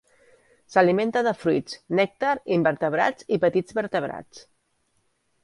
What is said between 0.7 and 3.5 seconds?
S'alimenta de fruits, nèctar, invertebrats i